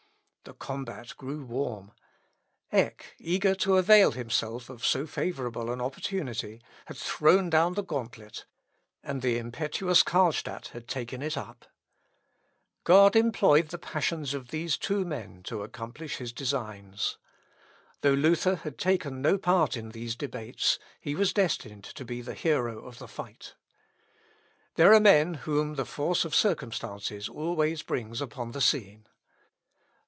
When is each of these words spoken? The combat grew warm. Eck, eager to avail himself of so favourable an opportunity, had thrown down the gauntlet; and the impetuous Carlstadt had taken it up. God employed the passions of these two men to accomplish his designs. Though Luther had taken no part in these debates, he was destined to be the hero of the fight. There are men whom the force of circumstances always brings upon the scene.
The 0.43 0.55
combat 0.55 1.13
grew 1.17 1.45
warm. 1.45 1.91
Eck, 2.71 3.15
eager 3.19 3.53
to 3.55 3.77
avail 3.77 4.09
himself 4.11 4.71
of 4.71 4.83
so 4.83 5.05
favourable 5.05 5.71
an 5.71 5.79
opportunity, 5.79 6.63
had 6.87 6.97
thrown 6.97 7.47
down 7.51 7.75
the 7.75 7.83
gauntlet; 7.83 8.47
and 9.03 9.21
the 9.21 9.37
impetuous 9.37 10.01
Carlstadt 10.01 10.69
had 10.69 10.87
taken 10.87 11.21
it 11.21 11.37
up. 11.37 11.65
God 12.83 13.15
employed 13.15 13.67
the 13.69 13.77
passions 13.77 14.33
of 14.33 14.47
these 14.49 14.77
two 14.77 15.05
men 15.05 15.43
to 15.43 15.61
accomplish 15.61 16.17
his 16.17 16.33
designs. 16.33 17.19
Though 18.01 18.09
Luther 18.15 18.55
had 18.55 18.79
taken 18.79 19.21
no 19.21 19.37
part 19.37 19.77
in 19.77 19.89
these 19.89 20.15
debates, 20.15 20.79
he 20.99 21.13
was 21.13 21.33
destined 21.33 21.83
to 21.83 22.03
be 22.03 22.19
the 22.19 22.33
hero 22.33 22.79
of 22.83 22.97
the 22.97 23.07
fight. 23.07 23.53
There 24.73 24.91
are 24.91 24.99
men 24.99 25.35
whom 25.35 25.75
the 25.75 25.85
force 25.85 26.25
of 26.25 26.33
circumstances 26.33 27.29
always 27.29 27.83
brings 27.83 28.19
upon 28.21 28.51
the 28.53 28.61
scene. 28.61 29.05